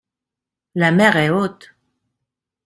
La 0.73 0.91
mer 0.91 1.15
est 1.15 1.29
haute 1.29 1.75